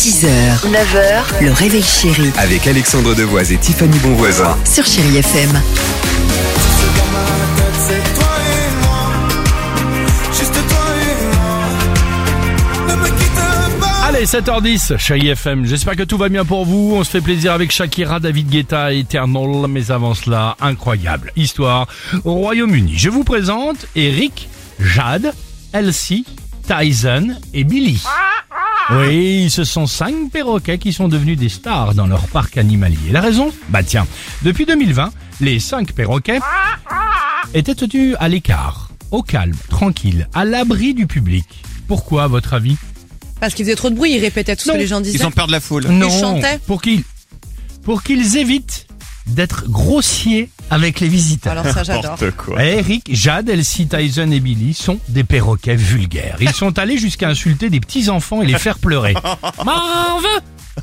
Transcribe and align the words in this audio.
6h, 0.00 0.24
9h, 0.64 1.44
le 1.44 1.52
réveil 1.52 1.82
chéri 1.82 2.30
Avec 2.38 2.66
Alexandre 2.66 3.14
Devoise 3.14 3.52
et 3.52 3.58
Tiffany 3.58 3.98
Bonvoisin. 3.98 4.56
sur 4.64 4.86
Chérie 4.86 5.18
FM. 5.18 5.50
Allez, 14.02 14.24
7h10, 14.26 14.96
Chérie 14.98 15.28
FM. 15.28 15.66
J'espère 15.66 15.94
que 15.94 16.02
tout 16.02 16.16
va 16.18 16.28
bien 16.28 16.44
pour 16.44 16.64
vous. 16.64 16.94
On 16.96 17.04
se 17.04 17.10
fait 17.10 17.20
plaisir 17.20 17.52
avec 17.52 17.70
Shakira, 17.70 18.18
David 18.18 18.48
Guetta, 18.48 18.92
Eternal. 18.92 19.66
Mais 19.68 19.90
avant 19.90 20.14
cela, 20.14 20.56
incroyable 20.60 21.32
histoire 21.36 21.86
au 22.24 22.32
Royaume-Uni. 22.34 22.94
Je 22.96 23.08
vous 23.08 23.22
présente 23.22 23.86
Eric, 23.94 24.48
Jade, 24.80 25.32
Elsie, 25.72 26.24
Tyson 26.66 27.36
et 27.54 27.62
Billy. 27.64 28.02
Oui, 28.92 29.48
ce 29.50 29.62
sont 29.62 29.86
cinq 29.86 30.30
perroquets 30.32 30.78
qui 30.78 30.92
sont 30.92 31.06
devenus 31.08 31.38
des 31.38 31.48
stars 31.48 31.94
dans 31.94 32.06
leur 32.06 32.26
parc 32.28 32.56
animalier. 32.56 33.12
La 33.12 33.20
raison? 33.20 33.52
Bah 33.68 33.84
tiens, 33.84 34.06
depuis 34.42 34.66
2020, 34.66 35.12
les 35.40 35.60
cinq 35.60 35.92
perroquets 35.92 36.40
étaient 37.54 37.74
tenus 37.74 38.16
à 38.18 38.28
l'écart, 38.28 38.90
au 39.12 39.22
calme, 39.22 39.54
tranquille, 39.68 40.28
à 40.34 40.44
l'abri 40.44 40.94
du 40.94 41.06
public. 41.06 41.46
Pourquoi, 41.86 42.24
à 42.24 42.26
votre 42.26 42.52
avis? 42.52 42.76
Parce 43.38 43.54
qu'il 43.54 43.64
faisait 43.64 43.76
trop 43.76 43.90
de 43.90 43.94
bruit, 43.94 44.12
il 44.12 44.20
répétait 44.20 44.56
tout 44.56 44.64
ce 44.64 44.72
que 44.72 44.76
les 44.76 44.86
gens 44.86 45.00
disaient. 45.00 45.18
Ils 45.18 45.26
ont 45.26 45.30
peur 45.30 45.46
de 45.46 45.52
la 45.52 45.60
foule. 45.60 45.86
Non, 45.86 46.10
chantaient 46.10 46.58
pour 46.66 46.82
qu'ils 46.82 47.04
pour 47.82 48.02
qu'ils 48.02 48.36
évitent 48.36 48.86
d'être 49.26 49.68
grossiers 49.68 50.50
avec 50.70 51.00
les 51.00 51.08
visiteurs. 51.08 51.52
Alors 51.52 51.66
ça 51.66 51.82
j'adore. 51.82 52.16
Quoi. 52.36 52.64
Eric, 52.64 53.08
Jade, 53.12 53.48
Elsie, 53.48 53.86
Tyson 53.86 54.30
et 54.30 54.40
Billy 54.40 54.74
sont 54.74 54.98
des 55.08 55.24
perroquets 55.24 55.76
vulgaires. 55.76 56.36
Ils 56.40 56.52
sont 56.52 56.78
allés 56.78 56.98
jusqu'à 56.98 57.28
insulter 57.28 57.70
des 57.70 57.80
petits-enfants 57.80 58.42
et 58.42 58.46
les 58.46 58.58
faire 58.58 58.78
pleurer. 58.78 59.14
M'en 59.64 60.18
veux 60.18 60.40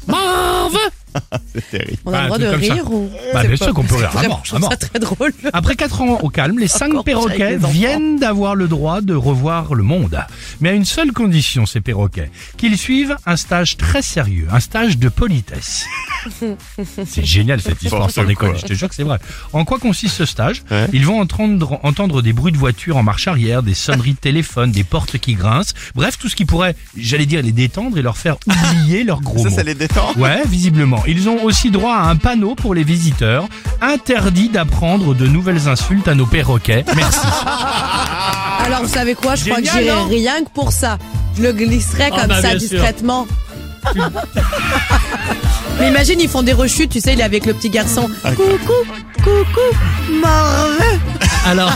M'en 0.08 0.70
veux 0.70 0.90
C'est 1.54 1.70
terrible. 1.70 1.98
On 2.06 2.14
a 2.14 2.14
Bah, 2.14 2.22
le 2.24 2.28
droit 2.28 2.38
un 2.54 2.58
de 2.60 2.64
ça. 2.66 2.74
rire 2.74 2.92
ou 2.92 3.10
Bah, 3.34 3.40
C'est 3.42 3.48
bien 3.48 3.58
pas- 3.58 3.66
sûr 3.66 3.74
qu'on 3.74 3.84
peut 3.84 3.96
rire. 3.96 4.12
Vraiment, 4.12 4.42
bon. 4.60 4.70
ça 4.70 4.78
très 4.78 5.00
drôle. 5.00 5.34
Après 5.54 5.76
4 5.76 6.02
ans 6.02 6.20
au 6.22 6.30
calme, 6.30 6.60
les 6.60 6.68
5 6.68 6.92
Encore 6.92 7.04
perroquets 7.04 7.58
viennent 7.58 8.20
d'avoir 8.20 8.56
le 8.56 8.68
droit 8.68 9.02
de 9.02 9.14
revoir 9.16 9.74
le 9.74 9.84
monde. 9.84 10.20
Mais 10.62 10.70
à 10.70 10.74
une 10.74 10.86
seule 10.86 11.12
condition, 11.12 11.66
ces 11.66 11.82
perroquets, 11.82 12.30
qu'ils 12.58 12.78
suivent 12.78 13.16
un 13.26 13.36
stage 13.38 13.78
très 13.78 14.02
sérieux, 14.02 14.48
un 14.52 14.60
stage 14.60 14.98
de 14.98 15.10
politesse. 15.10 15.86
c'est 17.06 17.26
génial 17.26 17.62
cette 17.62 17.82
histoire, 17.82 18.10
sans 18.12 18.24
déconner, 18.24 18.58
je 18.60 18.66
te 18.66 18.74
jure 18.74 18.90
que 18.90 18.96
c'est 18.96 19.04
vrai. 19.04 19.20
En 19.54 19.66
quoi 19.66 19.80
consiste 19.80 20.16
ce 20.16 20.26
stage 20.26 20.64
Ouais. 20.72 20.88
Ils 20.94 21.06
vont 21.06 21.20
entendre, 21.22 21.80
entendre 21.84 22.22
des 22.22 22.34
bruits 22.34 22.52
de 22.52 22.58
voitures 22.58 22.98
en 22.98 23.04
marche 23.04 23.28
arrière, 23.28 23.64
des 23.64 23.74
sonneries 23.74 24.14
de 24.14 24.18
téléphone, 24.20 24.72
des 24.72 24.84
portes 24.84 25.18
qui 25.18 25.34
grincent, 25.36 25.74
bref, 25.96 26.18
tout 26.18 26.30
ce 26.30 26.36
qui 26.36 26.46
pourrait, 26.46 26.76
j'allais 26.98 27.26
dire, 27.26 27.42
les 27.42 27.52
détendre 27.52 27.98
et 27.98 28.02
leur 28.02 28.18
faire 28.18 28.38
oublier 28.46 29.04
leurs 29.04 29.22
gros 29.22 29.38
Ça, 29.44 29.50
mots. 29.50 29.56
ça 29.56 29.64
les 29.64 29.76
détend. 29.76 30.14
Ouais, 30.18 30.42
visiblement. 30.48 31.04
Ils 31.08 31.30
ont 31.30 31.44
aussi 31.44 31.72
droit 31.72 31.96
à 31.96 32.10
un 32.10 32.16
panneau 32.18 32.54
pour 32.56 32.74
les 32.76 32.84
visiteurs. 32.84 33.48
Interdit 33.82 34.50
d'apprendre 34.50 35.16
de 35.16 35.26
nouvelles 35.28 35.68
insultes 35.70 36.08
à 36.08 36.16
nos 36.16 36.26
perroquets. 36.26 36.84
Merci. 36.96 37.20
Alors 38.66 38.82
vous 38.82 38.90
savez 38.90 39.16
quoi, 39.16 39.36
je 39.36 39.46
crois 39.46 39.62
que 39.62 39.64
j'irai 39.70 39.88
non? 39.88 40.06
rien 40.08 40.44
que 40.44 40.50
pour 40.54 40.72
ça. 40.74 40.98
Je 41.38 41.44
le 41.44 41.54
glisserai 41.54 42.10
Ah 42.12 42.20
comme 42.20 42.28
bah, 42.28 42.42
ça 42.42 42.50
bien 42.50 42.60
sûr. 42.60 42.70
discrètement. 42.70 43.26
Mais 45.80 45.90
imagine, 45.90 46.20
ils 46.20 46.28
font 46.30 46.44
des 46.44 46.54
rechutes, 46.54 46.92
tu 46.92 47.00
sais, 47.00 47.14
il 47.14 47.20
est 47.20 47.24
avec 47.24 47.46
le 47.46 47.54
petit 47.54 47.70
garçon. 47.70 48.10
Coucou, 48.36 48.74
coucou, 49.24 49.78
Marvin. 50.22 51.00
Alors, 51.46 51.72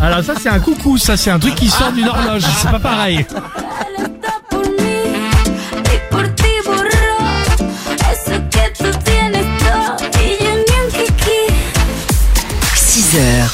alors 0.00 0.24
ça 0.24 0.34
c'est 0.40 0.48
un 0.48 0.60
coucou, 0.60 0.96
ça 0.96 1.16
c'est 1.16 1.30
un 1.30 1.38
truc 1.38 1.54
qui 1.56 1.68
sort 1.68 1.92
d'une 1.92 2.08
horloge. 2.08 2.42
C'est 2.62 2.70
pas 2.70 2.78
pareil. 2.78 3.26